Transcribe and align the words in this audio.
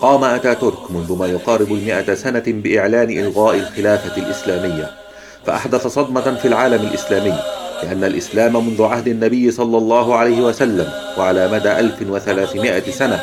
قام 0.00 0.24
أتاتورك 0.24 0.90
منذ 0.90 1.16
ما 1.18 1.26
يقارب 1.26 1.72
المئة 1.72 2.14
سنة 2.14 2.42
بإعلان 2.46 3.10
إلغاء 3.10 3.56
الخلافة 3.56 4.22
الإسلامية 4.22 4.90
فأحدث 5.46 5.86
صدمة 5.86 6.34
في 6.34 6.48
العالم 6.48 6.86
الإسلامي 6.86 7.34
لأن 7.82 8.04
الإسلام 8.04 8.66
منذ 8.66 8.82
عهد 8.82 9.08
النبي 9.08 9.50
صلى 9.50 9.78
الله 9.78 10.14
عليه 10.14 10.40
وسلم 10.40 10.88
وعلى 11.18 11.48
مدى 11.48 11.72
1300 11.72 12.90
سنة 12.90 13.20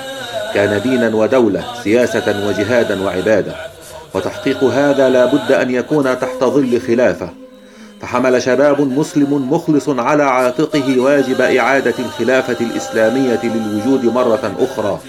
كان 0.54 0.82
دينا 0.82 1.16
ودولة 1.16 1.64
سياسة 1.84 2.48
وجهادا 2.48 3.04
وعبادة 3.04 3.56
وتحقيق 4.14 4.64
هذا 4.64 5.10
لا 5.10 5.26
بد 5.26 5.52
أن 5.52 5.72
يكون 5.72 6.20
تحت 6.20 6.44
ظل 6.44 6.82
خلافة. 6.82 7.43
فحمل 8.04 8.42
شباب 8.42 8.82
مسلم 8.82 9.54
مخلص 9.54 9.90
على 9.90 10.24
عاتقه 10.24 11.00
واجب 11.00 11.42
إعادة 11.42 11.94
الخلافة 12.00 12.66
الإسلامية 12.66 13.40
للوجود 13.44 14.06
مرة 14.06 14.56
أخرى. 14.60 15.00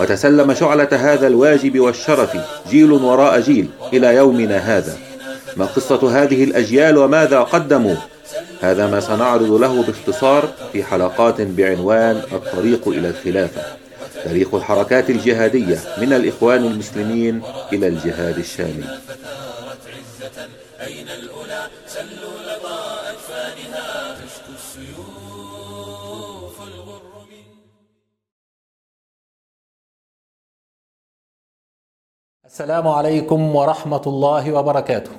وتسلم 0.00 0.54
شعلة 0.54 0.88
هذا 0.92 1.26
الواجب 1.26 1.80
والشرف 1.80 2.36
جيل 2.70 2.92
وراء 2.92 3.40
جيل 3.40 3.68
إلى 3.92 4.14
يومنا 4.14 4.56
هذا. 4.56 4.96
ما 5.56 5.64
قصة 5.64 6.22
هذه 6.22 6.44
الأجيال 6.44 6.98
وماذا 6.98 7.40
قدموا؟ 7.40 7.96
هذا 8.60 8.86
ما 8.86 9.00
سنعرض 9.00 9.52
له 9.52 9.82
باختصار 9.82 10.48
في 10.72 10.84
حلقات 10.84 11.40
بعنوان 11.40 12.22
الطريق 12.32 12.88
إلى 12.88 13.08
الخلافة. 13.08 13.62
تاريخ 14.24 14.54
الحركات 14.54 15.10
الجهادية 15.10 15.78
من 15.98 16.12
الإخوان 16.12 16.64
المسلمين 16.64 17.42
إلى 17.72 17.88
الجهاد 17.88 18.38
الشامي 18.38 18.84
السلام 32.46 32.88
عليكم 32.88 33.56
ورحمة 33.56 34.02
الله 34.06 34.52
وبركاته. 34.52 35.10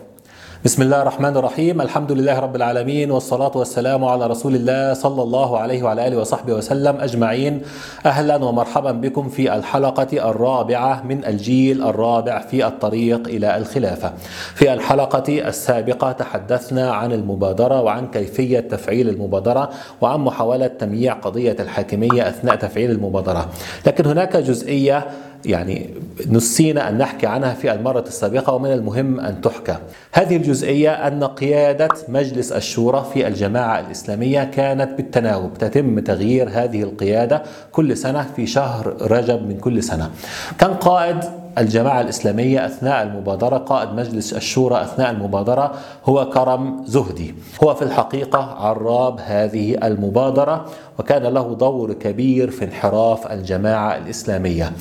بسم 0.66 0.82
الله 0.82 1.02
الرحمن 1.02 1.38
الرحيم. 1.38 1.82
الحمد 1.82 2.12
لله 2.12 2.40
رب 2.40 2.56
العالمين 2.56 3.12
والصلاة 3.12 3.52
والسلام 3.56 4.06
على 4.06 4.28
رسول 4.28 4.56
الله 4.56 4.94
صلى 4.94 5.24
الله 5.24 5.60
عليه 5.60 5.84
وعلى 5.84 6.08
آله 6.08 6.18
وصحبه 6.18 6.54
وسلم 6.54 6.96
أجمعين. 7.00 7.62
أهلا 8.06 8.36
ومرحبا 8.36 8.92
بكم 8.92 9.30
في 9.30 9.56
الحلقة 9.56 10.30
الرابعة 10.30 11.04
من 11.04 11.26
الجيل 11.26 11.84
الرابع 11.84 12.40
في 12.40 12.68
الطريق 12.68 13.28
إلى 13.28 13.58
الخلافة. 13.58 14.14
في 14.56 14.74
الحلقة 14.74 15.48
السابقة 15.48 16.12
تحدثنا 16.12 16.92
عن 16.92 17.12
المبادرة 17.12 17.82
وعن 17.82 18.08
كيفية 18.08 18.60
تفعيل 18.60 19.10
المبادرة 19.10 19.70
وعن 20.02 20.20
محاولة 20.20 20.68
تمييع 20.68 21.14
قضية 21.14 21.56
الحاكمية 21.60 22.30
أثناء 22.30 22.56
تفعيل 22.56 22.92
المبادرة. 22.92 23.50
لكن 23.88 24.06
هناك 24.06 24.38
جزئية 24.38 25.08
يعني 25.46 25.90
نسينا 26.30 26.90
أن 26.90 26.98
نحكي 26.98 27.28
عنها 27.28 27.54
في 27.54 27.74
المرة 27.74 28.04
السابقة 28.08 28.54
ومن 28.54 28.72
المهم 28.72 29.20
أن 29.20 29.42
تحكى. 29.42 29.78
هذه 30.12 30.36
الجزئية 30.36 30.92
أن 30.92 31.24
قيادة 31.24 31.90
مجلس 32.08 32.52
الشورى 32.52 33.06
في 33.14 33.28
الجماعة 33.28 33.80
الإسلامية 33.80 34.44
كانت 34.44 34.98
بالتناوب 34.98 35.54
تتم 35.54 36.00
تغيير 36.00 36.50
هذه 36.50 36.84
القيادة 36.84 37.44
كل 37.72 37.98
سنة 37.98 38.28
في 38.36 38.48
شهر 38.48 38.96
رجب 39.12 39.48
من 39.48 39.58
كل 39.58 39.84
سنة. 39.84 40.12
كان 40.60 40.74
قائد 40.74 41.18
الجماعة 41.58 42.02
الإسلامية 42.02 42.66
أثناء 42.66 43.04
المبادرة 43.04 43.58
قائد 43.58 43.90
مجلس 43.90 44.34
الشورى 44.34 44.82
أثناء 44.82 45.12
المبادرة 45.12 45.74
هو 46.06 46.30
كرم 46.30 46.84
زهدي. 46.86 47.36
هو 47.64 47.76
في 47.76 47.82
الحقيقة 47.82 48.40
عراب 48.40 49.20
هذه 49.26 49.78
المبادرة 49.84 50.66
وكان 51.00 51.24
له 51.24 51.56
دور 51.56 51.94
كبير 51.94 52.52
في 52.52 52.66
انحراف 52.66 53.32
الجماعة 53.32 53.98
الإسلامية. 53.98 54.72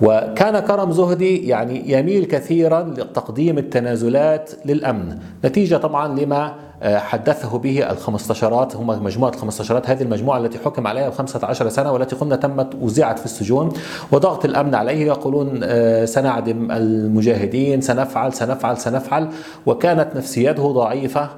وكان 0.00 0.58
كرم 0.58 0.92
زهدي 0.92 1.48
يعني 1.48 1.92
يميل 1.92 2.24
كثيرا 2.24 2.82
لتقديم 2.82 3.58
التنازلات 3.58 4.50
للأمن 4.64 5.18
نتيجة 5.44 5.76
طبعا 5.76 6.20
لما 6.20 6.54
حدثه 6.82 7.58
به 7.58 7.90
الخمستاشرات 7.90 8.76
هم 8.76 8.86
مجموعة 9.04 9.30
الخمستاشرات 9.30 9.90
هذه 9.90 10.02
المجموعة 10.02 10.38
التي 10.38 10.58
حكم 10.58 10.86
عليها 10.86 11.08
بخمسة 11.08 11.46
عشر 11.46 11.68
سنة 11.68 11.92
والتي 11.92 12.16
قلنا 12.16 12.36
تمت 12.36 12.74
وزعت 12.80 13.18
في 13.18 13.24
السجون 13.24 13.72
وضغط 14.12 14.44
الأمن 14.44 14.74
عليه 14.74 15.06
يقولون 15.06 15.60
سنعدم 16.06 16.70
المجاهدين 16.72 17.80
سنفعل 17.80 18.32
سنفعل 18.32 18.78
سنفعل 18.78 19.28
وكانت 19.66 20.16
نفسيته 20.16 20.72
ضعيفة 20.72 21.28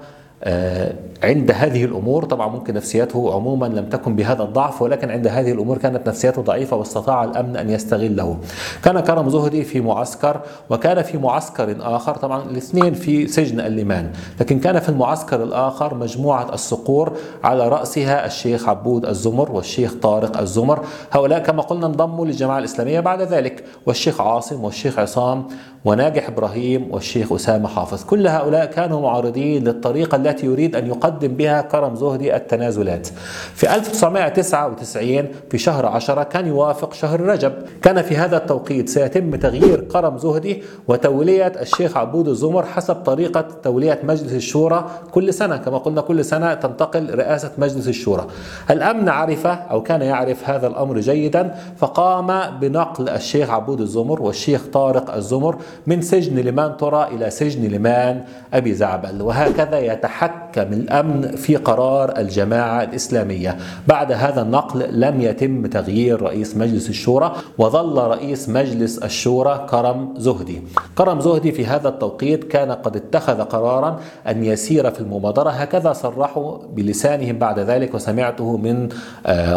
عند 1.22 1.50
هذه 1.54 1.84
الأمور 1.84 2.24
طبعا 2.24 2.48
ممكن 2.48 2.74
نفسيته 2.74 3.34
عموما 3.34 3.66
لم 3.66 3.88
تكن 3.88 4.16
بهذا 4.16 4.42
الضعف 4.42 4.82
ولكن 4.82 5.10
عند 5.10 5.26
هذه 5.26 5.52
الأمور 5.52 5.78
كانت 5.78 6.08
نفسيته 6.08 6.42
ضعيفة 6.42 6.76
واستطاع 6.76 7.24
الأمن 7.24 7.56
أن 7.56 7.70
يستغله. 7.70 8.38
كان 8.84 9.00
كرم 9.00 9.28
زهدي 9.30 9.64
في 9.64 9.80
معسكر 9.80 10.40
وكان 10.70 11.02
في 11.02 11.18
معسكر 11.18 11.76
آخر 11.80 12.14
طبعا 12.14 12.42
الاثنين 12.42 12.94
في 12.94 13.26
سجن 13.26 13.60
الليمان 13.60 14.12
لكن 14.40 14.58
كان 14.60 14.78
في 14.80 14.88
المعسكر 14.88 15.42
الآخر 15.42 15.94
مجموعة 15.94 16.54
الصقور 16.54 17.12
على 17.44 17.68
رأسها 17.68 18.26
الشيخ 18.26 18.68
عبود 18.68 19.06
الزمر 19.06 19.52
والشيخ 19.52 19.94
طارق 20.02 20.38
الزمر 20.38 20.84
هؤلاء 21.12 21.38
كما 21.38 21.62
قلنا 21.62 21.86
انضموا 21.86 22.26
للجماعة 22.26 22.58
الإسلامية 22.58 23.00
بعد 23.00 23.22
ذلك 23.22 23.64
والشيخ 23.86 24.20
عاصم 24.20 24.64
والشيخ 24.64 24.98
عصام 24.98 25.44
وناجح 25.84 26.28
إبراهيم 26.28 26.88
والشيخ 26.90 27.32
أسامة 27.32 27.68
حافظ. 27.68 28.04
كل 28.04 28.26
هؤلاء 28.26 28.66
كانوا 28.66 29.00
معارضين 29.00 29.64
للطريقة 29.64 30.16
التي 30.16 30.46
يريد 30.46 30.76
أن 30.76 30.86
يقدم 30.86 31.28
بها 31.28 31.60
كرم 31.60 31.94
زهدي 31.94 32.36
التنازلات. 32.36 33.06
في 33.54 33.74
1999 33.74 35.28
في 35.50 35.58
شهر 35.58 35.86
عشرة 35.86 36.22
كان 36.22 36.46
يوافق 36.46 36.92
شهر 36.92 37.20
رجب. 37.20 37.52
كان 37.82 38.02
في 38.02 38.16
هذا 38.16 38.36
التوقيت 38.36 38.88
سيتم 38.88 39.34
تغيير 39.36 39.80
كرم 39.80 40.18
زهدي 40.18 40.62
وتولية 40.88 41.46
الشيخ 41.46 41.96
عبود 41.96 42.28
الزمر 42.28 42.66
حسب 42.66 42.94
طريقة 42.94 43.44
تولية 43.62 44.00
مجلس 44.04 44.32
الشورى 44.32 44.90
كل 45.10 45.34
سنة. 45.34 45.56
كما 45.56 45.78
قلنا 45.78 46.00
كل 46.00 46.24
سنة 46.24 46.54
تنتقل 46.54 47.14
رئاسة 47.14 47.52
مجلس 47.58 47.88
الشورى. 47.88 48.26
الأمن 48.70 49.08
عرف 49.08 49.46
أو 49.46 49.82
كان 49.82 50.02
يعرف 50.02 50.50
هذا 50.50 50.66
الأمر 50.66 51.00
جيدا 51.00 51.54
فقام 51.76 52.58
بنقل 52.58 53.08
الشيخ 53.08 53.50
عبود 53.50 53.80
الزمر 53.80 54.22
والشيخ 54.22 54.66
طارق 54.72 55.14
الزمر 55.14 55.56
من 55.86 56.02
سجن 56.02 56.38
لمان 56.38 56.76
ترى 56.76 57.08
إلى 57.14 57.30
سجن 57.30 57.68
لمان 57.70 58.24
أبي 58.54 58.74
زعبل. 58.74 59.22
وهكذا 59.22 59.78
يتحكم 59.78 60.49
الأمن 60.58 61.36
في 61.36 61.56
قرار 61.56 62.18
الجماعة 62.18 62.82
الإسلامية. 62.82 63.56
بعد 63.86 64.12
هذا 64.12 64.42
النقل 64.42 65.00
لم 65.00 65.20
يتم 65.20 65.66
تغيير 65.66 66.22
رئيس 66.22 66.56
مجلس 66.56 66.88
الشورى 66.88 67.32
وظل 67.58 67.98
رئيس 67.98 68.48
مجلس 68.48 68.98
الشورى 68.98 69.66
كرم 69.70 70.14
زهدي. 70.16 70.62
كرم 70.98 71.20
زهدي 71.20 71.52
في 71.52 71.66
هذا 71.66 71.88
التوقيت 71.88 72.44
كان 72.44 72.72
قد 72.72 72.96
اتخذ 72.96 73.42
قرارا 73.42 74.00
أن 74.28 74.44
يسير 74.44 74.90
في 74.90 75.00
المبادرة. 75.00 75.50
هكذا 75.50 75.92
صرحوا 75.92 76.58
بلسانهم 76.72 77.38
بعد 77.38 77.58
ذلك 77.58 77.94
وسمعته 77.94 78.56
من 78.56 78.88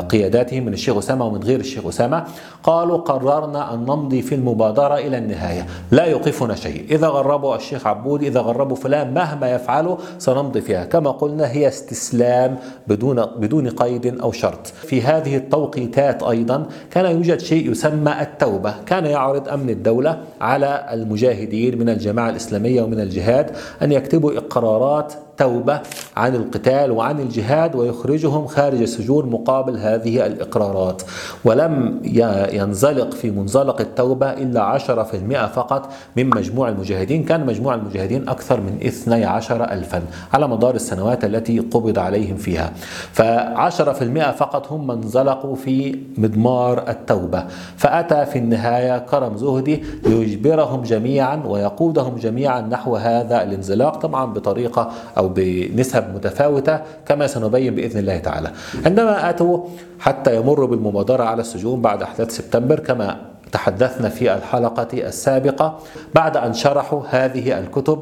قياداتهم 0.10 0.66
من 0.66 0.74
الشيخ 0.74 0.98
أسامة 0.98 1.26
ومن 1.26 1.44
غير 1.44 1.60
الشيخ 1.60 1.86
أسامة. 1.86 2.24
قالوا 2.64 2.98
قررنا 2.98 3.74
أن 3.74 3.80
نمضي 3.80 4.22
في 4.22 4.36
المبادرة 4.36 4.96
إلى 4.96 5.18
النهاية. 5.18 5.68
لا 5.92 6.06
يوقفنا 6.06 6.56
شيء. 6.56 6.86
إذا 6.92 7.08
غربوا 7.08 7.56
الشيخ 7.56 7.88
عبود 7.88 8.24
إذا 8.24 8.40
غربوا 8.40 8.76
فلان 8.76 9.14
مهما 9.14 9.52
يفعلوا 9.52 9.98
سنمضي 10.18 10.62
فيها 10.62 10.83
كما 10.84 11.12
قلنا 11.12 11.52
هي 11.52 11.68
استسلام 11.68 12.58
بدون 12.88 13.26
بدون 13.26 13.70
قيد 13.70 14.20
أو 14.20 14.32
شرط. 14.32 14.68
في 14.68 15.02
هذه 15.02 15.36
التوقيتات 15.36 16.24
أيضا 16.24 16.66
كان 16.92 17.06
يوجد 17.06 17.40
شيء 17.40 17.72
يسمى 17.72 18.22
التوبة، 18.22 18.76
كان 18.86 19.06
يعرض 19.06 19.50
أمن 19.50 19.70
الدولة 19.70 20.20
على 20.42 20.86
المجاهدين 20.92 21.80
من 21.80 21.90
الجماعة 21.90 22.30
الإسلامية 22.30 22.82
ومن 22.82 23.00
الجهاد 23.00 23.52
أن 23.82 23.92
يكتبوا 23.92 24.38
إقرارات 24.38 25.14
توبة 25.44 25.80
عن 26.18 26.36
القتال 26.36 26.92
وعن 26.92 27.20
الجهاد 27.20 27.76
ويخرجهم 27.76 28.48
خارج 28.48 28.82
السجون 28.82 29.30
مقابل 29.30 29.78
هذه 29.78 30.26
الإقرارات. 30.26 31.02
ولم 31.46 32.00
ينزلق 32.54 33.14
في 33.14 33.32
منزلق 33.32 33.82
التوبة 33.82 34.30
إلا 34.30 34.62
عشرة 34.62 35.04
في 35.04 35.18
المئة 35.18 35.48
فقط 35.48 35.92
من 36.18 36.30
مجموع 36.30 36.70
المجاهدين. 36.70 37.24
كان 37.24 37.46
مجموع 37.46 37.76
المجاهدين 37.76 38.30
أكثر 38.30 38.62
من 38.62 38.78
اثني 38.86 39.26
عشر 39.26 39.64
ألفا 39.72 40.04
على 40.34 40.48
مدار 40.48 40.76
السنوات 40.76 41.26
التي 41.26 41.60
قبض 41.60 42.00
عليهم 42.00 42.36
فيها. 42.36 42.72
فعشرة 43.12 43.94
في 43.94 44.02
المئة 44.04 44.32
فقط 44.32 44.72
هم 44.72 44.88
من 44.88 44.94
انزلقوا 45.04 45.56
في 45.56 46.00
مضمار 46.18 46.90
التوبة. 46.90 47.46
فأتى 47.78 48.26
في 48.26 48.40
النهاية 48.40 49.00
كرم 49.00 49.38
زهدي 49.38 49.84
ليجبرهم 50.06 50.82
جميعا 50.82 51.44
ويقودهم 51.46 52.16
جميعا 52.16 52.62
نحو 52.62 52.96
هذا 52.96 53.44
الانزلاق 53.44 53.98
طبعا 53.98 54.26
بطريقة 54.26 54.92
أو 55.18 55.30
بنسب 55.36 56.16
متفاوتة 56.16 56.80
كما 57.06 57.28
سنبين 57.28 57.76
بإذن 57.76 58.00
الله 58.00 58.18
تعالى. 58.18 58.52
عندما 58.86 59.30
أتوا 59.30 59.68
حتى 60.00 60.36
يمروا 60.36 60.68
بالمبادرة 60.68 61.24
على 61.24 61.42
السجون 61.42 61.82
بعد 61.82 62.02
أحداث 62.02 62.32
سبتمبر 62.32 62.80
كما 62.80 63.22
تحدثنا 63.52 64.10
في 64.10 64.34
الحلقة 64.34 64.88
السابقة 64.94 65.80
بعد 66.16 66.38
أن 66.38 66.54
شرحوا 66.54 67.02
هذه 67.10 67.60
الكتب 67.60 68.00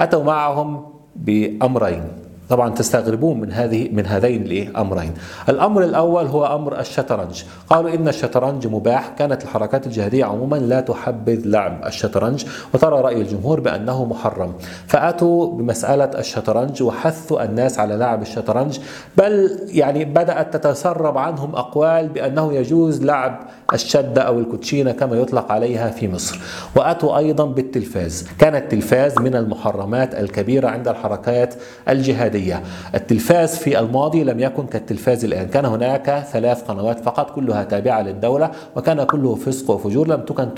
أتوا 0.00 0.24
معهم 0.24 0.86
بأمرين. 1.16 2.23
طبعا 2.48 2.70
تستغربون 2.70 3.40
من 3.40 3.52
هذه 3.52 3.88
من 3.92 4.06
هذين 4.06 4.42
الأمرين. 4.42 5.14
الأمر 5.48 5.84
الأول 5.84 6.26
هو 6.26 6.46
أمر 6.46 6.80
الشطرنج، 6.80 7.42
قالوا 7.70 7.94
إن 7.94 8.08
الشطرنج 8.08 8.66
مباح، 8.66 9.08
كانت 9.18 9.42
الحركات 9.42 9.86
الجهادية 9.86 10.24
عموما 10.24 10.56
لا 10.56 10.80
تحبذ 10.80 11.42
لعب 11.44 11.80
الشطرنج 11.86 12.44
وترى 12.74 13.00
رأي 13.00 13.20
الجمهور 13.20 13.60
بأنه 13.60 14.04
محرم، 14.04 14.52
فأتوا 14.86 15.52
بمسألة 15.56 16.10
الشطرنج 16.18 16.82
وحثوا 16.82 17.44
الناس 17.44 17.78
على 17.78 17.96
لعب 17.96 18.22
الشطرنج، 18.22 18.78
بل 19.16 19.60
يعني 19.68 20.04
بدأت 20.04 20.56
تتسرب 20.56 21.18
عنهم 21.18 21.56
أقوال 21.56 22.08
بأنه 22.08 22.52
يجوز 22.52 23.04
لعب 23.04 23.40
الشدة 23.72 24.22
أو 24.22 24.38
الكوتشينة 24.38 24.92
كما 24.92 25.16
يطلق 25.16 25.52
عليها 25.52 25.90
في 25.90 26.08
مصر، 26.08 26.40
وأتوا 26.76 27.18
أيضا 27.18 27.44
بالتلفاز، 27.44 28.28
كان 28.38 28.54
التلفاز 28.54 29.18
من 29.18 29.36
المحرمات 29.36 30.14
الكبيرة 30.14 30.68
عند 30.68 30.88
الحركات 30.88 31.54
الجهادية. 31.88 32.33
الجهادية 32.34 32.62
التلفاز 32.94 33.56
في 33.56 33.78
الماضي 33.78 34.24
لم 34.24 34.40
يكن 34.40 34.66
كالتلفاز 34.66 35.24
الآن. 35.24 35.48
كان 35.48 35.64
هناك 35.64 36.24
ثلاث 36.32 36.62
قنوات 36.62 37.00
فقط 37.00 37.30
كلها 37.30 37.64
تابعة 37.64 38.02
للدولة 38.02 38.50
وكان 38.76 39.04
كله 39.04 39.34
فسق 39.34 39.70
وفجور. 39.70 40.08
لم 40.08 40.20
تكن 40.20 40.48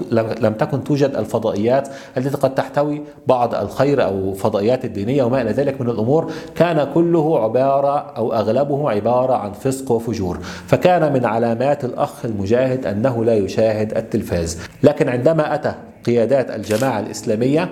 لم 0.40 0.52
تكن 0.52 0.84
توجد 0.84 1.16
الفضائيات 1.16 1.88
التي 2.16 2.36
قد 2.36 2.54
تحتوي 2.54 3.02
بعض 3.26 3.54
الخير 3.54 4.04
أو 4.04 4.34
فضائيات 4.34 4.84
الدينية 4.84 5.22
وما 5.22 5.42
إلى 5.42 5.50
ذلك 5.50 5.80
من 5.80 5.90
الأمور. 5.90 6.32
كان 6.54 6.88
كله 6.94 7.42
عبارة 7.44 7.98
أو 7.98 8.32
أغلبه 8.32 8.90
عبارة 8.90 9.34
عن 9.34 9.52
فسق 9.52 9.92
وفجور. 9.92 10.38
فكان 10.66 11.12
من 11.12 11.24
علامات 11.24 11.84
الأخ 11.84 12.24
المجاهد 12.24 12.86
أنه 12.86 13.24
لا 13.24 13.34
يشاهد 13.34 13.96
التلفاز. 13.96 14.58
لكن 14.82 15.08
عندما 15.08 15.54
أتى 15.54 15.74
قيادات 16.06 16.50
الجماعة 16.50 17.00
الإسلامية 17.00 17.68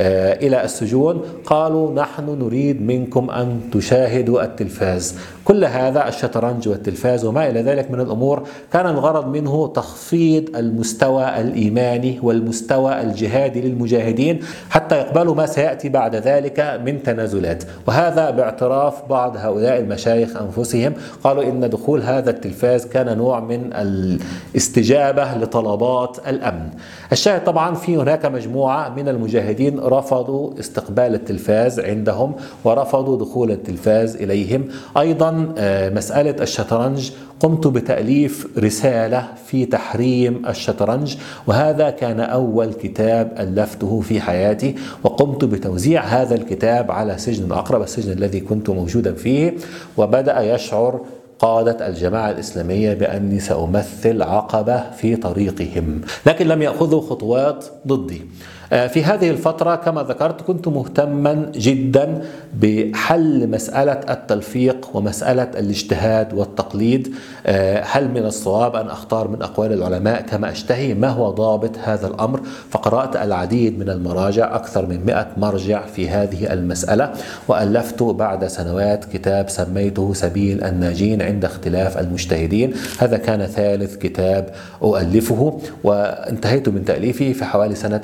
آه، 0.00 0.32
إلى 0.32 0.64
السجون. 0.64 1.22
قالوا 1.44 1.94
نحن 1.94 2.38
نريد 2.40 2.82
منكم 2.82 3.30
أن 3.30 3.60
تشاهدوا 3.72 4.42
التلفاز. 4.42 5.18
كل 5.44 5.64
هذا 5.64 6.08
الشطرنج 6.08 6.68
والتلفاز 6.68 7.24
وما 7.24 7.48
إلى 7.50 7.62
ذلك 7.62 7.90
من 7.90 8.00
الأمور 8.00 8.42
كان 8.72 8.86
الغرض 8.86 9.28
منه 9.28 9.72
تخفيض 9.74 10.56
المستوى 10.56 11.40
الإيماني 11.40 12.18
والمستوى 12.22 13.00
الجهادي 13.00 13.60
للمجاهدين 13.60 14.40
حتى 14.70 14.98
يقبلوا 14.98 15.34
ما 15.34 15.46
سيأتي 15.46 15.88
بعد 15.88 16.16
ذلك 16.16 16.80
من 16.84 17.02
تنازلات. 17.02 17.64
وهذا 17.86 18.30
باعتراف 18.30 19.08
بعض 19.10 19.36
هؤلاء 19.36 19.80
المشايخ 19.80 20.36
أنفسهم. 20.36 20.92
قالوا 21.24 21.42
إن 21.42 21.70
دخول 21.70 22.02
هذا 22.02 22.30
التلفاز 22.30 22.86
كان 22.86 23.18
نوع 23.18 23.40
من 23.40 23.72
الاستجابة 23.72 25.34
لطلبات 25.34 26.18
الأمن. 26.28 26.68
الشاهد 27.12 27.44
طبعا 27.44 27.74
في 27.78 27.96
هناك 27.96 28.26
مجموعة 28.26 28.94
من 28.94 29.08
المجاهدين 29.08 29.80
رفضوا 29.80 30.60
استقبال 30.60 31.14
التلفاز 31.14 31.80
عندهم 31.80 32.34
ورفضوا 32.64 33.18
دخول 33.18 33.50
التلفاز 33.50 34.16
إليهم. 34.16 34.64
أيضا 34.96 35.54
آه، 35.58 35.90
مسألة 35.90 36.42
الشطرنج. 36.42 37.10
قمت 37.40 37.66
بتأليف 37.66 38.46
رسالة 38.58 39.28
في 39.46 39.66
تحريم 39.66 40.42
الشطرنج 40.48 41.16
وهذا 41.46 41.90
كان 41.90 42.20
أول 42.20 42.72
كتاب 42.72 43.32
ألفته 43.38 44.00
في 44.00 44.20
حياتي 44.20 44.74
وقمت 45.04 45.44
بتوزيع 45.44 46.02
هذا 46.02 46.34
الكتاب 46.34 46.90
على 46.90 47.18
سجن 47.18 47.52
أقرب 47.52 47.82
السجن 47.82 48.12
الذي 48.12 48.40
كنت 48.40 48.70
موجودا 48.70 49.14
فيه. 49.14 49.54
وبدأ 49.96 50.54
يشعر 50.54 51.00
قادة 51.38 51.88
الجماعة 51.88 52.30
الإسلامية 52.30 52.94
بأني 52.94 53.40
سأمثل 53.40 54.22
عقبة 54.22 54.90
في 54.90 55.16
طريقهم 55.16 56.00
لكن 56.26 56.46
لم 56.48 56.62
يأخذوا 56.62 57.00
خطوات 57.00 57.64
ضدي. 57.86 58.22
في 58.68 59.04
هذه 59.04 59.30
الفترة 59.30 59.74
كما 59.76 60.02
ذكرت 60.02 60.42
كنت 60.42 60.68
مهتما 60.68 61.52
جدا 61.54 62.22
بحل 62.54 63.48
مسألة 63.50 64.00
التلفيق 64.10 64.88
ومسألة 64.94 65.42
الاجتهاد 65.42 66.34
والتقليد. 66.34 67.14
آه، 67.46 67.82
هل 67.86 68.08
من 68.08 68.24
الصواب 68.24 68.76
أن 68.76 68.86
أختار 68.86 69.28
من 69.28 69.42
أقوال 69.42 69.72
العلماء 69.72 70.22
كما 70.22 70.52
أشتهي 70.52 70.94
ما 70.94 71.08
هو 71.08 71.30
ضابط 71.30 71.70
هذا 71.84 72.06
الأمر؟ 72.06 72.40
فقرأت 72.70 73.16
العديد 73.16 73.78
من 73.78 73.90
المراجع 73.90 74.56
أكثر 74.56 74.86
من 74.86 75.06
مئة 75.06 75.26
مرجع 75.36 75.86
في 75.86 76.08
هذه 76.08 76.52
المسألة 76.52 77.12
وألفت 77.48 78.02
بعد 78.02 78.46
سنوات 78.46 79.04
كتاب 79.04 79.48
سميته 79.48 80.14
سبيل 80.14 80.64
الناجين 80.64 81.22
عند 81.22 81.44
اختلاف 81.44 81.98
المجتهدين. 81.98 82.72
هذا 82.98 83.16
كان 83.16 83.46
ثالث 83.46 83.96
كتاب 83.96 84.50
أؤلفه 84.82 85.60
وانتهيت 85.84 86.68
من 86.68 86.84
تأليفه 86.84 87.32
في 87.32 87.44
حوالي 87.44 87.74
سنة 87.74 88.00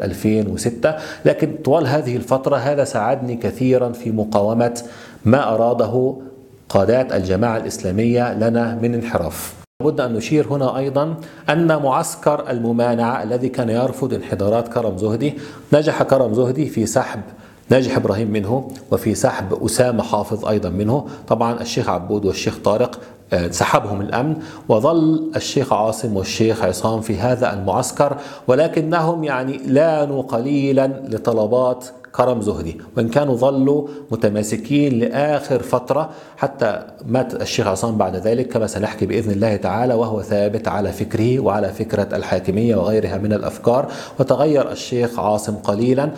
2006 0.55 0.95
لكن 1.25 1.57
طوال 1.65 1.87
هذه 1.87 2.17
الفترة 2.17 2.57
هذا 2.57 2.85
ساعدني 2.85 3.37
كثيرا 3.37 3.93
في 3.93 4.11
مقاومة 4.11 4.83
ما 5.25 5.55
أراده 5.55 6.17
قادات 6.69 7.13
الجماعة 7.13 7.57
الإسلامية 7.57 8.35
لنا 8.35 8.75
من 8.83 8.95
انحراف. 8.95 9.55
لابد 9.83 10.01
أن 10.01 10.13
نشير 10.13 10.47
هنا 10.47 10.79
أيضا 10.79 11.17
أن 11.51 11.83
معسكر 11.83 12.51
الممانعة 12.51 13.23
الذي 13.23 13.49
كان 13.49 13.69
يرفض 13.69 14.15
انحدارات 14.15 14.69
كرم 14.69 14.99
زهدي 14.99 15.35
نجح 15.73 16.03
كرم 16.03 16.35
زهدي 16.35 16.67
في 16.67 16.87
سحب 16.87 17.21
ناجح 17.71 17.97
إبراهيم 17.97 18.31
منه 18.31 18.71
وفي 18.93 19.15
سحب 19.15 19.65
أسامة 19.65 20.03
حافظ 20.03 20.47
أيضا 20.47 20.69
منه. 20.69 21.07
طبعا 21.29 21.61
الشيخ 21.61 21.89
عبود 21.89 22.25
والشيخ 22.25 22.59
طارق 22.65 23.01
آه، 23.33 23.51
سحبهم 23.51 24.01
الأمن. 24.01 24.37
وظل 24.69 25.31
الشيخ 25.37 25.73
عاصم 25.73 26.17
والشيخ 26.17 26.65
عصام 26.65 27.01
في 27.01 27.17
هذا 27.19 27.53
المعسكر 27.53 28.17
ولكنهم 28.49 29.25
يعني 29.25 29.57
لانوا 29.67 30.23
قليلا 30.23 30.87
لطلبات 31.09 31.87
كرم 32.15 32.41
زهدي 32.41 32.81
وإن 32.97 33.09
كانوا 33.09 33.37
ظلوا 33.37 33.89
متماسكين 34.11 34.99
لآخر 34.99 35.63
فترة 35.63 36.11
حتى 36.37 36.83
مات 37.07 37.43
الشيخ 37.43 37.67
عصام 37.67 37.97
بعد 37.99 38.17
ذلك 38.17 38.49
كما 38.49 38.67
سنحكي 38.67 39.07
بإذن 39.07 39.31
الله 39.31 39.57
تعالى 39.57 39.95
وهو 39.95 40.23
ثابت 40.23 40.69
على 40.69 40.93
فكره 40.93 41.41
وعلى 41.41 41.69
فكرة 41.69 42.09
الحاكمية 42.17 42.77
وغيرها 42.77 43.19
من 43.19 43.33
الأفكار. 43.33 43.89
وتغير 44.21 44.73
الشيخ 44.73 45.19
عاصم 45.19 45.55
قليلا. 45.55 46.11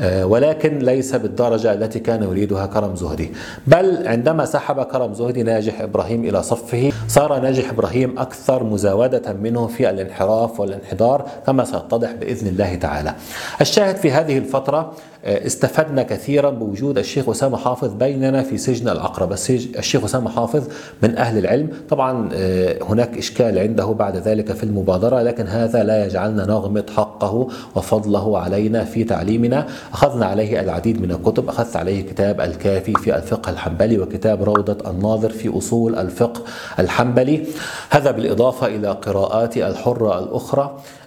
ولكن 0.00 0.78
ليس 0.78 1.14
بالدرجة 1.14 1.72
التي 1.72 1.98
كان 1.98 2.22
يريدها 2.22 2.66
كرم 2.66 2.96
زهدي 2.96 3.32
بل 3.66 4.08
عندما 4.08 4.44
سحب 4.44 4.82
كرم 4.82 5.14
زهدي 5.14 5.42
ناجح 5.42 5.80
إبراهيم 5.80 6.24
إلى 6.24 6.42
صفه 6.42 6.92
صار 7.08 7.40
ناجح 7.40 7.70
إبراهيم 7.70 8.18
أكثر 8.18 8.64
مزاودة 8.64 9.32
منه 9.32 9.66
في 9.66 9.90
الانحراف 9.90 10.60
والانحدار 10.60 11.28
كما 11.46 11.64
سيتضح 11.64 12.12
بإذن 12.12 12.46
الله 12.48 12.74
تعالى. 12.74 13.14
الشاهد 13.60 13.96
في 13.96 14.10
هذه 14.10 14.38
الفترة 14.38 14.78
آه، 14.80 14.94
استفدنا 15.24 16.02
كثيرا 16.02 16.50
بوجود 16.50 16.98
الشيخ 16.98 17.28
أسامة 17.28 17.56
حافظ 17.56 17.94
بيننا 17.94 18.42
في 18.42 18.58
سجن 18.58 18.88
العقرب 18.88 19.32
الشيخ 19.78 20.04
أسامة 20.04 20.30
حافظ 20.30 20.64
من 21.02 21.16
أهل 21.18 21.38
العلم. 21.38 21.68
طبعا 21.88 22.28
آه، 22.34 22.78
هناك 22.82 23.18
إشكال 23.18 23.58
عنده 23.58 23.86
بعد 23.86 24.16
ذلك 24.16 24.52
في 24.52 24.64
المبادرة 24.64 25.22
لكن 25.22 25.46
هذا 25.46 25.82
لا 25.82 26.06
يجعلنا 26.06 26.46
نغمط 26.46 26.90
حقه 26.90 27.48
وفضله 27.74 28.38
علينا 28.38 28.84
في 28.84 29.04
تعليمنا. 29.04 29.66
أخذنا 29.92 30.26
عليه 30.26 30.60
العديد 30.60 31.02
من 31.02 31.10
الكتب. 31.10 31.48
أخذت 31.48 31.76
عليه 31.76 32.02
كتاب 32.02 32.40
الكافي 32.40 32.92
في 32.92 33.16
الفقه 33.16 33.50
الحنبلي 33.50 33.98
وكتاب 33.98 34.42
روضة 34.42 34.90
الناظر 34.90 35.30
في 35.30 35.58
أصول 35.58 35.94
الفقه 35.94 36.42
الحنبلي. 36.78 37.46
هذا 37.90 38.10
بالإضافة 38.10 38.66
إلى 38.66 38.88
قراءاتي 38.88 39.66
الحرة 39.66 40.18
الأخرى. 40.18 40.64
آه، 40.64 41.03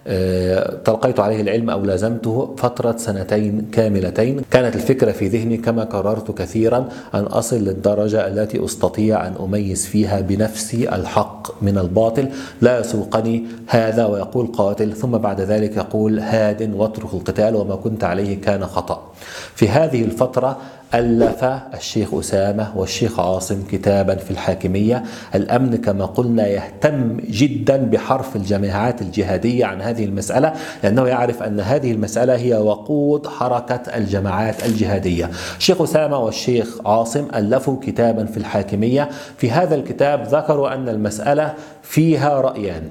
تلقيت 0.85 1.19
عليه 1.19 1.41
العلم 1.41 1.69
أو 1.69 1.81
لازمته 1.85 2.55
فترة 2.57 2.97
سنتين 2.97 3.67
كاملتين. 3.71 4.41
كانت 4.51 4.75
الفكرة 4.75 5.11
في 5.11 5.27
ذهني 5.27 5.57
كما 5.57 5.83
قررت 5.83 6.31
كثيرا 6.31 6.89
أن 7.13 7.23
أصل 7.23 7.55
للدرجة 7.55 8.27
التي 8.27 8.65
أستطيع 8.65 9.27
أن 9.27 9.33
أميز 9.39 9.85
فيها 9.85 10.21
بنفسي 10.21 10.95
الحق 10.95 11.63
من 11.63 11.77
الباطل. 11.77 12.29
لا 12.61 12.79
يسوقني 12.79 13.45
هذا 13.67 14.05
ويقول 14.05 14.47
قاتل 14.47 14.93
ثم 14.93 15.11
بعد 15.11 15.41
ذلك 15.41 15.77
يقول 15.77 16.19
هاد 16.19 16.73
واترك 16.73 17.13
القتال 17.13 17.55
وما 17.55 17.75
كنت 17.75 18.03
عليه 18.03 18.41
كان 18.41 18.65
خطأ. 18.65 19.11
في 19.55 19.69
هذه 19.69 20.03
الفترة 20.03 20.57
ألف 20.93 21.43
الشيخ 21.73 22.13
أسامة 22.13 22.77
والشيخ 22.77 23.19
عاصم 23.19 23.63
كتابا 23.71 24.15
في 24.15 24.31
الحاكمية. 24.31 25.03
الأمن 25.35 25.77
كما 25.77 26.05
قلنا 26.05 26.47
يهتم 26.47 27.17
جدا 27.29 27.77
بحرف 27.77 28.35
الجماعات 28.35 29.01
الجهادية 29.01 29.65
عن 29.65 29.81
هذه 29.81 30.05
المسألة 30.05 30.53
لأنه 30.83 31.07
يعرف 31.07 31.43
أن 31.43 31.59
هذه 31.59 31.91
المسألة 31.91 32.35
هي 32.35 32.53
وقود 32.53 33.27
حركة 33.27 33.81
الجماعات 33.95 34.65
الجهادية. 34.65 35.29
الشيخ 35.57 35.81
أسامة 35.81 36.17
والشيخ 36.17 36.87
عاصم 36.87 37.27
ألفوا 37.35 37.77
كتابا 37.81 38.25
في 38.25 38.37
الحاكمية. 38.37 39.09
في 39.37 39.51
هذا 39.51 39.75
الكتاب 39.75 40.23
ذكروا 40.27 40.73
أن 40.73 40.89
المسألة 40.89 41.53
فيها 41.83 42.41
رأيان. 42.41 42.83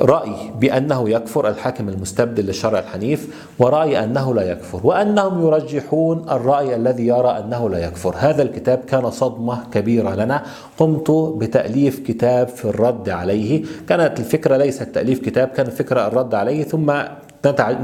رأي 0.00 0.52
بأنه 0.60 1.10
يكفر 1.10 1.48
الحاكم 1.48 1.88
المستبدل 1.88 2.46
للشرع 2.46 2.78
الحنيف 2.78 3.46
ورأي 3.58 4.04
أنه 4.04 4.34
لا 4.34 4.42
يكفر 4.42 4.80
وأنهم 4.84 5.46
يرجحون 5.46 6.28
الرأي 6.30 6.76
الذي 6.76 7.06
يرى 7.06 7.28
أنه 7.28 7.70
لا 7.70 7.78
يكفر. 7.78 8.14
هذا 8.18 8.42
الكتاب 8.42 8.78
كان 8.78 9.10
صدمة 9.10 9.70
كبيرة 9.72 10.14
لنا. 10.14 10.42
قمت 10.78 11.10
بتأليف 11.10 11.98
كتاب 11.98 12.48
في 12.48 12.64
الرد 12.64 13.08
عليه. 13.08 13.64
كانت 13.88 14.20
الفكرة 14.20 14.56
ليست 14.56 14.82
تأليف 14.82 15.20
كتاب 15.20 15.48
كان 15.48 15.66
الفكرة 15.66 16.06
الرد 16.06 16.34
عليه 16.34 16.64
ثم 16.64 16.92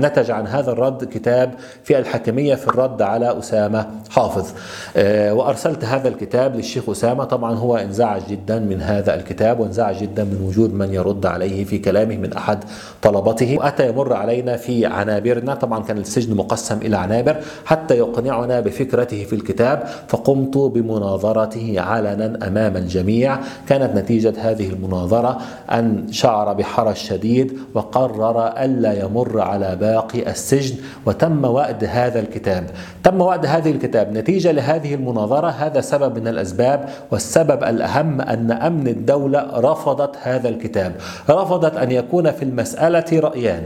نتج 0.00 0.30
عن 0.30 0.46
هذا 0.46 0.72
الرد 0.72 1.04
كتاب 1.04 1.54
في 1.84 1.98
الحاكمية 1.98 2.54
في 2.54 2.68
الرد 2.68 3.02
على 3.02 3.38
أسامة 3.38 3.86
حافظ. 4.10 4.50
آه، 4.96 5.34
وأرسلت 5.34 5.84
هذا 5.84 6.08
الكتاب 6.08 6.56
للشيخ 6.56 6.88
أسامة. 6.88 7.24
طبعا 7.24 7.54
هو 7.54 7.76
انزعج 7.76 8.22
جدا 8.30 8.58
من 8.58 8.82
هذا 8.82 9.14
الكتاب 9.14 9.60
وانزعج 9.60 9.96
جدا 9.96 10.24
من 10.24 10.44
وجود 10.48 10.74
من 10.74 10.94
يرد 10.94 11.26
عليه 11.26 11.64
في 11.64 11.78
كلامه 11.78 12.16
من 12.16 12.32
أحد 12.32 12.64
طلبته 13.02 13.58
وأتى 13.58 13.88
يمر 13.88 14.12
علينا 14.12 14.56
في 14.56 14.86
عنابرنا. 14.86 15.54
طبعا 15.54 15.82
كان 15.82 15.98
السجن 15.98 16.36
مقسم 16.36 16.78
إلى 16.82 16.96
عنابر 16.96 17.36
حتى 17.64 17.98
يقنعنا 17.98 18.60
بفكرته 18.60 19.24
في 19.24 19.32
الكتاب. 19.32 19.88
فقمت 20.08 20.56
بمناظرته 20.56 21.74
علنا 21.80 22.48
أمام 22.48 22.76
الجميع. 22.76 23.38
كانت 23.68 23.96
نتيجة 23.96 24.34
هذه 24.38 24.70
المناظرة 24.70 25.38
أن 25.70 26.06
شعر 26.10 26.52
بحرج 26.52 26.96
شديد 26.96 27.58
وقرر 27.74 28.46
ألا 28.46 29.04
يمر 29.04 29.40
على 29.52 29.76
باقي 29.76 30.30
السجن 30.30 30.76
وتم 31.06 31.44
وأد 31.44 31.84
هذا 31.84 32.20
الكتاب. 32.20 32.70
تم 33.04 33.20
وأد 33.20 33.46
هذه 33.46 33.70
الكتاب. 33.70 34.12
نتيجة 34.12 34.52
لهذه 34.52 34.94
المناظرة 34.94 35.48
هذا 35.48 35.80
سبب 35.80 36.18
من 36.18 36.28
الأسباب 36.28 36.88
والسبب 37.10 37.64
الأهم 37.64 38.20
أن 38.20 38.50
أمن 38.50 38.88
الدولة 38.88 39.40
رفضت 39.54 40.16
هذا 40.22 40.48
الكتاب. 40.48 40.92
رفضت 41.30 41.76
أن 41.76 41.90
يكون 41.90 42.30
في 42.30 42.42
المسألة 42.42 43.20
رأيان. 43.20 43.62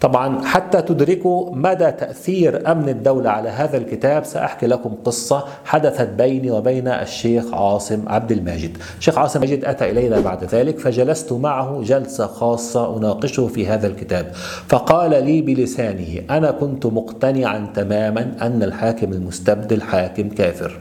طبعا 0.00 0.44
حتى 0.44 0.82
تدركوا 0.82 1.54
مدى 1.54 1.90
تأثير 1.90 2.72
أمن 2.72 2.88
الدولة 2.88 3.30
على 3.30 3.48
هذا 3.48 3.76
الكتاب 3.76 4.24
سأحكي 4.24 4.66
لكم 4.66 4.94
قصة 5.04 5.44
حدثت 5.64 6.08
بيني 6.08 6.50
وبين 6.50 6.88
الشيخ 6.88 7.54
عاصم 7.54 8.02
عبد 8.06 8.32
الماجد. 8.32 8.76
الشيخ 8.98 9.18
عاصم 9.18 9.40
ماجد 9.40 9.64
أتى 9.64 9.90
إلينا 9.90 10.20
بعد 10.20 10.44
ذلك 10.44 10.78
فجلست 10.78 11.32
معه 11.32 11.82
جلسة 11.82 12.26
خاصة 12.26 12.96
أناقشه 12.96 13.46
في 13.46 13.66
هذا 13.66 13.86
الكتاب. 13.86 14.32
فقال 14.68 15.24
لي 15.24 15.42
بلسانه 15.42 16.22
أنا 16.30 16.50
كنت 16.50 16.86
مقتنعا 16.86 17.70
تماما 17.74 18.32
أن 18.42 18.62
الحاكم 18.62 19.12
المستبدل 19.12 19.82
حاكم 19.82 20.28
كافر. 20.28 20.78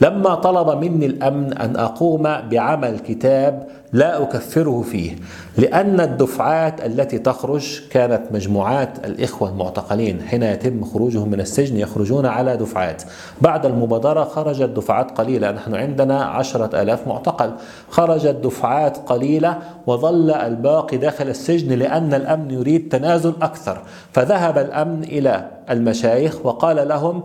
لما 0.00 0.34
طلب 0.34 0.84
مني 0.84 1.06
الأمن 1.06 1.52
أن 1.52 1.76
أقوم 1.76 2.22
بعمل 2.22 2.98
كتاب 2.98 3.66
لا 3.92 4.22
أكفره 4.22 4.82
فيه 4.82 5.16
لأن 5.58 6.00
الدفعات 6.00 6.86
التي 6.86 7.18
تخرج 7.18 7.80
كانت 7.90 8.22
مجموعات 8.32 9.06
الإخوة 9.06 9.48
المعتقلين. 9.48 10.22
حين 10.22 10.42
يتم 10.42 10.84
خروجهم 10.84 11.28
من 11.28 11.40
السجن 11.40 11.76
يخرجون 11.76 12.26
على 12.26 12.56
دفعات. 12.56 13.02
بعد 13.40 13.66
المبادرة 13.66 14.24
خرجت 14.24 14.68
دفعات 14.68 15.18
قليلة 15.18 15.50
نحن 15.50 15.74
عندنا 15.74 16.24
عشرة 16.24 16.82
ألاف 16.82 17.08
معتقل. 17.08 17.52
خرجت 17.90 18.36
دفعات 18.44 18.96
قليلة 18.96 19.58
وظل 19.86 20.30
الباقي 20.30 20.96
داخل 20.96 21.28
السجن 21.28 21.78
لأن 21.78 22.14
الأمن 22.14 22.50
يريد 22.50 22.88
تنازل 22.88 23.34
أكثر. 23.42 23.82
فذهب 24.12 24.58
الأمن 24.58 25.02
إلى 25.02 25.48
المشايخ 25.70 26.46
وقال 26.46 26.88
لهم 26.88 27.22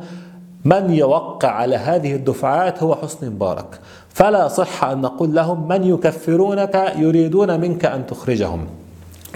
من 0.66 0.94
يوقع 0.94 1.50
على 1.50 1.76
هذه 1.76 2.16
الدفعات 2.16 2.84
هو 2.84 2.96
حسني 2.96 3.30
مبارك. 3.30 3.80
فلا 4.16 4.48
صح 4.48 4.84
أن 4.84 5.02
نقول 5.02 5.36
لهم 5.36 5.68
من 5.68 5.84
يكفرونك 5.84 6.94
يريدون 6.98 7.60
منك 7.60 7.86
أن 7.86 8.08
تخرجهم. 8.08 8.68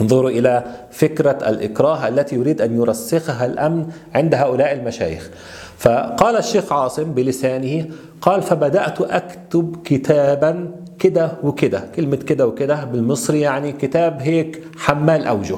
انظروا 0.02 0.30
إلى 0.30 0.64
فكرة 0.92 1.38
الإكراه 1.50 2.08
التي 2.08 2.36
يريد 2.36 2.62
أن 2.62 2.76
يرسخها 2.76 3.46
الأمن 3.46 3.88
عند 4.16 4.36
هؤلاء 4.36 4.74
المشايخ. 4.74 5.30
فقال 5.78 6.36
الشيخ 6.38 6.74
عاصم 6.74 7.04
بلسانه 7.04 7.86
قال 8.22 8.42
فبدأت 8.42 9.02
أكتب 9.02 9.76
كتابا 9.86 10.72
كده 11.00 11.32
وكده. 11.44 11.84
كلمة 11.96 12.16
كده 12.16 12.48
وكده 12.48 12.84
بالمصري 12.84 13.42
يعني 13.42 13.72
كتاب 13.72 14.22
هيك 14.22 14.64
حمال 14.78 15.26
أوجه. 15.26 15.58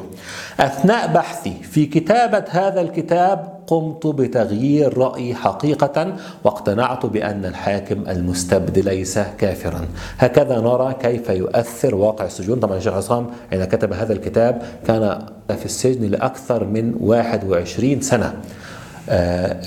أثناء 0.60 1.14
بحثي 1.14 1.54
في 1.64 1.86
كتابة 1.86 2.44
هذا 2.50 2.82
الكتاب 2.82 3.62
قمت 3.68 4.08
بتغيير 4.08 4.98
رأيي 4.98 5.36
حقيقة 5.36 6.16
واقتنعت 6.44 7.06
بأن 7.06 7.46
الحاكم 7.46 8.04
المستبد 8.10 8.80
ليس 8.80 9.20
كافرا. 9.38 9.88
هكذا 10.18 10.60
نرى 10.60 10.94
كيف 11.02 11.30
يؤثر 11.30 11.96
واقع 11.96 12.26
السجون. 12.26 12.60
طبعا 12.60 12.78
الشيخ 12.78 12.94
عصام 12.94 13.28
حين 13.52 13.66
كتب 13.66 13.94
هذا 13.94 14.14
الكتاب 14.14 14.62
كان 14.88 15.20
في 15.48 15.66
السجن 15.66 16.06
لأكثر 16.06 16.64
من 16.66 16.96
21 17.00 18.02
سنة. 18.02 18.34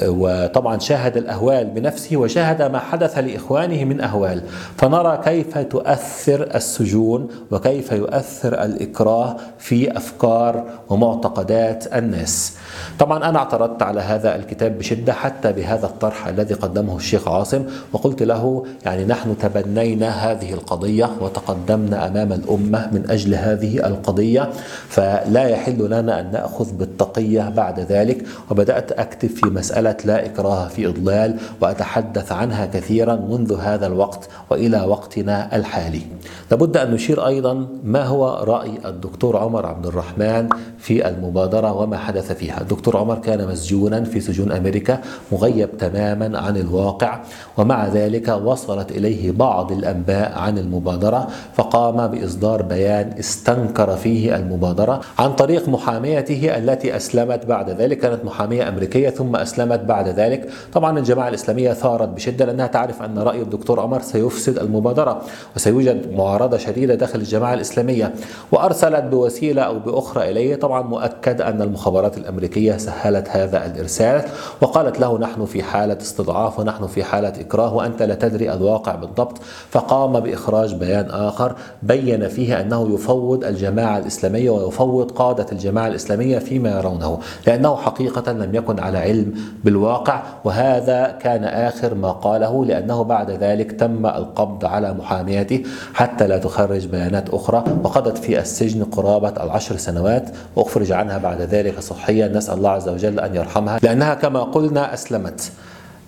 وطبعا 0.09 0.79
شاهد 0.79 1.17
الأهوال 1.17 1.65
بنفسه 1.65 2.17
وشاهد 2.17 2.63
ما 2.63 2.79
حدث 2.79 3.19
لإخوانه 3.19 3.85
من 3.85 4.01
أهوال. 4.01 4.43
فنرى 4.77 5.21
كيف 5.25 5.59
تؤثر 5.59 6.49
السجون 6.55 7.29
وكيف 7.51 7.93
يؤثر 7.93 8.63
الإكراه 8.65 9.37
في 9.59 9.97
أفكار 9.97 10.65
ومعتقدات 10.89 11.97
الناس. 11.97 12.57
طبعا 12.99 13.29
أنا 13.29 13.39
اعترضت 13.39 13.83
على 13.83 14.01
هذا 14.01 14.37
الكتاب 14.37 14.79
بشدة 14.79 15.13
حتى 15.13 15.53
بهذا 15.53 15.87
الطرح 15.87 16.27
الذي 16.27 16.55
قدمه 16.55 16.97
الشيخ 16.97 17.29
عاصم 17.29 17.65
وقلت 17.93 18.23
له 18.23 18.65
يعني 18.85 19.05
نحن 19.05 19.39
تبنينا 19.39 20.09
هذه 20.09 20.53
القضية 20.53 21.11
وتقدمنا 21.21 22.07
أمام 22.07 22.33
الأمة 22.33 22.89
من 22.93 23.11
أجل 23.11 23.35
هذه 23.35 23.87
القضية 23.87 24.51
فلا 24.89 25.49
يحل 25.49 25.91
لنا 25.91 26.21
أن 26.21 26.33
نأخذ 26.33 26.73
بالتقية 26.73 27.49
بعد 27.57 27.81
ذلك. 27.81 28.25
وبدأت 28.51 28.93
أكتب 28.93 29.34
في 29.35 29.47
مسألة 29.47 29.97
لا 30.05 30.27
إكراه 30.27 30.69
في 30.69 30.87
إضلال 30.87 31.37
وأتحدث 31.61 32.33
عنها 32.33 32.67
كثيرا 32.67 33.17
منذ 33.17 33.57
هذا 33.61 33.87
الوقت 33.87 34.29
وإلى 34.51 34.83
وقتنا 34.83 35.57
الحالي. 35.57 36.03
لابد 36.51 36.77
أن 36.77 36.91
نشير 36.91 37.27
أيضا 37.27 37.67
ما 37.85 38.05
هو 38.05 38.45
رأي 38.45 38.79
الدكتور 38.85 39.37
عمر 39.37 39.67
عبد 39.67 39.87
الرحمن 39.87 40.49
في 40.79 41.09
المبادرة 41.09 41.73
وما 41.73 41.97
حدث 41.97 42.33
فيها. 42.33 42.61
الدكتور 42.61 42.97
عمر 42.97 43.19
كان 43.19 43.49
مسجونا 43.49 44.05
في 44.05 44.21
سجون 44.21 44.53
أمريكا 44.53 45.01
مغيب 45.33 45.77
تماما 45.79 46.39
عن 46.39 46.57
الواقع 46.57 47.21
ومع 47.57 47.89
ذلك 47.89 48.29
وصلت 48.29 48.91
إليه 48.91 49.31
بعض 49.33 49.73
الأنباء 49.73 50.39
عن 50.39 50.59
المبادرة 50.59 51.29
فقام 51.55 52.07
بإصدار 52.07 52.63
بيان 52.63 53.13
استنكر 53.19 53.97
فيه 53.97 54.37
المبادرة 54.37 55.01
عن 55.19 55.33
طريق 55.33 55.69
محاميته 55.69 56.59
التي 56.59 56.97
أسلمت 56.97 57.47
بعد 57.47 57.71
ذلك 57.71 57.99
كانت 57.99 58.25
محامية 58.25 58.69
أمريكية 58.69 59.11
ثم 59.11 59.24
أسلمت 59.37 59.81
بعد 59.81 60.09
ذلك. 60.09 60.49
طبعا 60.73 60.99
الجماعة 60.99 61.29
الإسلامية 61.29 61.73
ثارت 61.73 62.09
بشدة 62.09 62.45
لأنها 62.45 62.67
تعرف 62.67 63.03
أن 63.03 63.19
رأي 63.19 63.43
الدكتور 63.43 63.81
عمر 63.81 64.01
سيفسد 64.01 64.59
المبادرة 64.59 65.23
وسيوجد 65.57 66.13
معارضة 66.13 66.57
شديدة 66.57 66.95
داخل 66.95 67.19
الجماعة 67.19 67.55
الإسلامية 67.55 68.15
وأرسلت 68.53 69.05
بوسيلة 69.05 69.63
أو 69.63 69.79
بأخرى 69.79 70.31
إليه. 70.31 70.57
طبعا 70.57 70.83
مؤكد 70.83 71.41
أن 71.41 71.63
المخابرات 71.63 72.19
الأمريكية 72.19 72.77
سهلت 72.77 73.29
هذا 73.29 73.67
الإرسال 73.67 74.23
وقالت 74.61 75.01
له 75.01 75.19
نحن 75.19 75.45
في 75.45 75.63
حالة 75.63 75.99
استضعاف 76.01 76.59
ونحن 76.59 76.87
في 76.87 77.05
حالة 77.05 77.29
إكراه 77.41 77.75
وأنت 77.75 78.03
لا 78.03 78.15
تدري 78.15 78.53
الواقع 78.53 78.95
بالضبط. 78.95 79.39
فقام 79.71 80.21
بإخراج 80.21 80.75
بيان 80.75 81.11
آخر 81.11 81.55
بين 81.83 82.29
فيه 82.29 82.61
أنه 82.61 82.95
يفوض 82.95 83.45
الجماعة 83.45 83.99
الإسلامية 83.99 84.51
ويفوض 84.51 85.11
قادة 85.11 85.47
الجماعة 85.53 85.87
الإسلامية 85.89 86.39
فيما 86.39 86.79
يرونه 86.79 87.19
لأنه 87.47 87.77
حقيقة 87.77 88.33
لم 88.33 88.55
يكن 88.55 88.81
على 88.81 89.04
علم 89.05 89.35
بالواقع 89.65 90.23
وهذا 90.45 91.19
كان 91.21 91.45
آخر 91.45 91.95
ما 91.95 92.11
قاله 92.11 92.65
لأنه 92.65 93.03
بعد 93.03 93.31
ذلك 93.31 93.73
تم 93.73 94.07
القبض 94.07 94.65
على 94.65 94.95
محاميته 94.95 95.63
حتى 95.95 96.27
لا 96.27 96.39
تخرج 96.39 96.87
بيانات 96.87 97.31
أخرى 97.31 97.65
وقضت 97.85 98.19
في 98.19 98.39
السجن 98.39 98.85
قرابة 98.85 99.45
العشر 99.45 99.77
سنوات 99.77 100.31
وأخرج 100.57 100.93
عنها 100.93 101.19
بعد 101.19 101.41
ذلك 101.41 101.81
صحيا. 101.81 102.29
نسأل 102.29 102.55
الله 102.55 102.71
عز 102.71 102.89
وجل 102.89 103.21
أن 103.21 103.35
يرحمها 103.35 103.79
لأنها 103.83 104.15
كما 104.15 104.41
قلنا 104.41 104.95
أسلمت. 104.95 105.53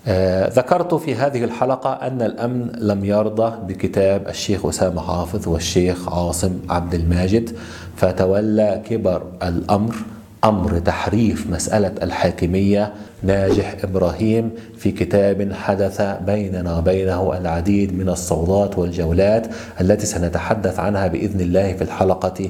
آه 0.07 0.49
ذكرت 0.49 0.93
في 0.93 1.15
هذه 1.15 1.43
الحلقة 1.43 1.93
أن 1.93 2.21
الأمن 2.21 2.71
لم 2.77 3.05
يرضى 3.05 3.73
بكتاب 3.73 4.27
الشيخ 4.27 4.65
أسامة 4.65 5.01
حافظ 5.01 5.47
والشيخ 5.47 6.13
عاصم 6.13 6.59
عبد 6.69 6.93
الماجد 6.93 7.55
فتولى 7.95 8.81
كبر 8.89 9.21
الأمر. 9.43 9.95
أمر 10.43 10.79
تحريف 10.79 11.47
مسألة 11.49 11.91
الحاكمية 12.03 12.93
ناجح 13.23 13.75
إبراهيم 13.83 14.51
في 14.77 14.91
كتاب 14.91 15.53
حدث 15.53 16.01
بيننا 16.01 16.77
وبينه 16.77 17.37
العديد 17.37 17.97
من 17.97 18.09
الصولات 18.09 18.77
والجولات 18.77 19.47
التي 19.81 20.05
سنتحدث 20.05 20.79
عنها 20.79 21.07
بإذن 21.07 21.41
الله 21.41 21.73
في 21.73 21.81
الحلقة 21.81 22.49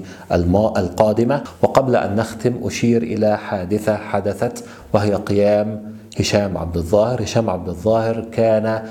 القادمة. 0.77 1.43
وقبل 1.61 1.95
أن 1.95 2.15
نختم 2.15 2.53
أشير 2.63 3.03
إلى 3.03 3.37
حادثة 3.37 3.95
حدثت 3.95 4.63
وهي 4.93 5.13
قيام 5.13 5.81
هشام 6.19 6.57
عبد 6.57 6.77
الظاهر. 6.77 7.23
هشام 7.23 7.49
عبد 7.49 7.69
الظاهر 7.69 8.25
كان 8.31 8.83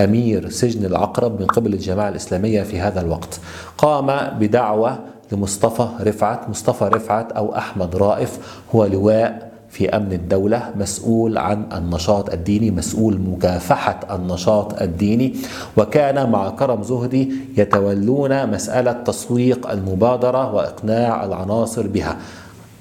أمير 0.00 0.48
سجن 0.48 0.84
العقرب 0.84 1.40
من 1.40 1.46
قبل 1.46 1.72
الجماعة 1.72 2.08
الإسلامية 2.08 2.62
في 2.62 2.80
هذا 2.80 3.00
الوقت. 3.00 3.40
قام 3.78 4.38
بدعوة 4.38 4.98
لمصطفى 5.32 5.88
رفعت 6.00 6.48
مصطفى 6.48 6.84
رفعت 6.84 7.32
أو 7.32 7.56
أحمد 7.56 7.96
رائف 7.96 8.38
هو 8.74 8.84
لواء 8.84 9.50
في 9.70 9.88
أمن 9.88 10.12
الدولة 10.12 10.70
مسؤول 10.76 11.38
عن 11.38 11.64
النشاط 11.72 12.30
الديني 12.32 12.70
مسؤول 12.70 13.20
مكافحة 13.20 14.00
النشاط 14.14 14.82
الديني. 14.82 15.34
وكان 15.76 16.30
مع 16.30 16.50
كرم 16.50 16.82
زهدي 16.82 17.32
يتولون 17.56 18.50
مسألة 18.50 18.92
تسويق 18.92 19.70
المبادرة 19.70 20.54
وإقناع 20.54 21.24
العناصر 21.24 21.86
بها. 21.86 22.16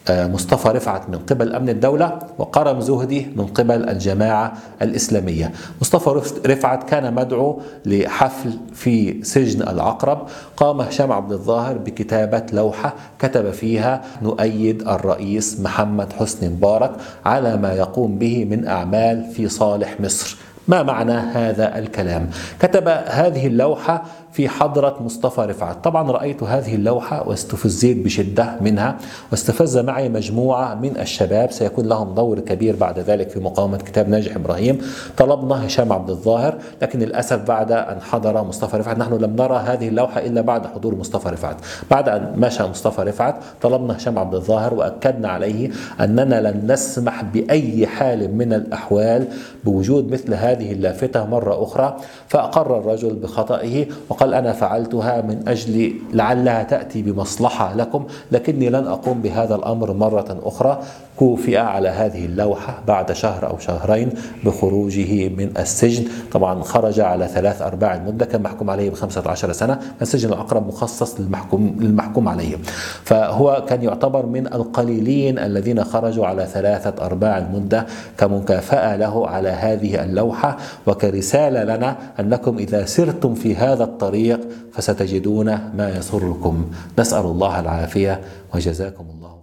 مصطفى 0.10 0.70
رفعت 0.70 1.10
من 1.10 1.18
قبل 1.18 1.56
أمن 1.56 1.70
الدولة 1.70 2.20
وقرم 2.38 2.82
زهدي 2.82 3.28
من 3.36 3.46
قبل 3.46 3.90
الجماعة 3.90 4.54
الإسلامية. 4.82 5.52
مصطفى 5.82 6.22
رفعت 6.46 6.90
كان 6.90 7.14
مدعو 7.14 7.62
لحفل 7.86 8.52
في 8.74 9.24
سجن 9.24 9.62
العقرب. 9.62 10.28
قام 10.58 10.82
هشام 10.82 11.12
عبد 11.12 11.32
الظاهر 11.32 11.78
بكتابة 11.78 12.44
لوحة 12.54 12.94
كتب 13.20 13.52
فيها 13.52 14.02
نؤيد 14.22 14.88
الرئيس 14.88 15.60
محمد 15.60 16.14
حسني 16.14 16.50
مبارك 16.50 16.92
على 17.26 17.58
ما 17.58 17.74
يقوم 17.74 18.18
به 18.18 18.46
من 18.46 18.68
أعمال 18.68 19.32
في 19.34 19.50
صالح 19.50 19.96
مصر. 20.00 20.38
ما 20.68 20.84
معنى 20.84 21.14
هذا 21.14 21.78
الكلام؟ 21.78 22.30
كتب 22.60 22.88
هذه 22.88 23.48
اللوحة 23.48 24.04
في 24.32 24.50
حضرة 24.50 24.98
مصطفى 25.02 25.42
رفعت. 25.42 25.84
طبعا 25.84 26.12
رأيت 26.12 26.44
هذه 26.44 26.76
اللوحة 26.76 27.30
واستفزيت 27.30 27.98
بشدة 27.98 28.56
منها 28.62 28.98
واستفز 29.32 29.78
معي 29.78 30.10
مجموعة 30.10 30.76
من 30.76 30.98
الشباب. 30.98 31.52
سيكون 31.52 31.86
لهم 31.86 32.14
دور 32.16 32.40
كبير 32.40 32.76
بعد 32.76 33.00
ذلك 33.00 33.30
في 33.30 33.40
مقاومة 33.40 33.78
كتاب 33.78 34.10
ناجح 34.10 34.36
إبراهيم. 34.36 34.82
طلبنا 35.18 35.68
هشام 35.68 35.94
عبد 35.94 36.10
الظاهر 36.10 36.58
لكن 36.82 37.00
للأسف 37.00 37.48
بعد 37.48 37.72
أن 37.72 38.02
حضر 38.02 38.44
مصطفى 38.44 38.78
رفعت 38.78 38.98
نحن 38.98 39.14
لم 39.14 39.36
نرى 39.36 39.58
هذه 39.58 39.88
اللوحة 39.88 40.20
إلا 40.20 40.42
بعد 40.42 40.68
حضور 40.68 40.96
مصطفى 40.96 41.30
رفعت. 41.30 41.56
بعد 41.92 42.10
أن 42.10 42.34
مشى 42.38 42.64
مصطفى 42.64 43.02
رفعت 43.02 43.36
طلبنا 43.62 43.98
هشام 43.98 44.20
عبد 44.20 44.36
الظاهر 44.36 44.74
وأكدنا 44.74 45.30
عليه 45.30 45.72
أننا 46.00 46.42
لن 46.42 46.72
نسمح 46.72 47.24
بأي 47.24 47.88
حال 47.88 48.36
من 48.36 48.54
الأحوال 48.54 49.28
بوجود 49.66 50.12
مثل 50.12 50.34
هذه 50.34 50.72
اللافتة. 50.72 51.26
مرة 51.26 51.64
أخرى 51.64 51.98
فأقر 52.28 52.78
الرجل 52.78 53.14
بخطئه 53.14 53.86
وقال 54.10 54.19
أنا 54.22 54.54
فعلتها 54.54 55.22
من 55.22 55.44
أجل 55.48 55.94
لعلها 56.14 56.64
تأتي 56.64 57.02
بمصلحة 57.02 57.76
لكم 57.76 58.06
لكني 58.32 58.70
لن 58.70 58.88
أقوم 58.88 59.22
بهذا 59.22 59.56
الأمر 59.56 59.94
مرة 59.94 60.40
أخرى. 60.44 60.80
كوفئ 61.18 61.58
على 61.58 61.90
هذه 61.90 62.26
اللوحة 62.26 62.84
بعد 62.88 63.12
شهر 63.12 63.48
أو 63.48 63.60
شهرين 63.60 64.10
بخروجه 64.46 65.30
من 65.30 65.52
السجن. 65.60 66.08
طبعا 66.32 66.62
خرج 66.62 67.00
على 67.00 67.28
ثلاث 67.28 67.62
أرباع 67.62 67.96
المدة 67.96 68.26
كان 68.26 68.42
محكوم 68.42 68.70
عليه 68.70 68.90
بخمسة 68.90 69.30
عشر 69.30 69.52
سنة. 69.52 69.80
السجن 70.02 70.30
الأقرب 70.30 70.68
مخصص 70.68 71.20
للمحكوم, 71.20 71.76
للمحكوم 71.80 72.28
عليه 72.28 72.56
فهو 73.04 73.64
كان 73.68 73.84
يعتبر 73.84 74.26
من 74.26 74.48
القليلين 74.48 75.40
الذين 75.40 75.84
خرجوا 75.84 76.26
على 76.26 76.46
ثلاثة 76.46 77.06
أرباع 77.06 77.38
المدة 77.38 77.86
كمكافأة 78.18 78.96
له 78.96 79.28
على 79.28 79.50
هذه 79.50 80.04
اللوحة. 80.04 80.58
وكرسالة 80.88 81.64
لنا 81.64 81.96
أنكم 82.20 82.58
إذا 82.58 82.86
سرتم 82.86 83.34
في 83.34 83.56
هذا 83.56 83.84
الطريق 84.10 84.40
فستجدون 84.74 85.46
ما 85.78 85.94
يسركم. 85.98 86.72
نسأل 87.00 87.26
الله 87.26 87.60
العافية 87.60 88.22
وجزاكم 88.56 89.06
الله 89.16 89.39